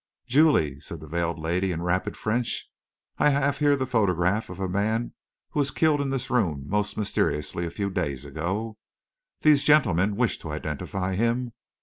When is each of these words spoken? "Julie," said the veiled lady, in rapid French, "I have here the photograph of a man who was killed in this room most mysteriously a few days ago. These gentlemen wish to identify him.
"Julie," 0.25 0.79
said 0.79 0.99
the 0.99 1.07
veiled 1.07 1.37
lady, 1.37 1.71
in 1.71 1.83
rapid 1.83 2.17
French, 2.17 2.67
"I 3.19 3.29
have 3.29 3.59
here 3.59 3.75
the 3.75 3.85
photograph 3.85 4.49
of 4.49 4.59
a 4.59 4.67
man 4.67 5.13
who 5.51 5.59
was 5.59 5.69
killed 5.69 6.01
in 6.01 6.09
this 6.09 6.31
room 6.31 6.63
most 6.67 6.97
mysteriously 6.97 7.67
a 7.67 7.69
few 7.69 7.91
days 7.91 8.25
ago. 8.25 8.79
These 9.41 9.63
gentlemen 9.63 10.15
wish 10.15 10.39
to 10.39 10.49
identify 10.49 11.13
him. 11.13 11.53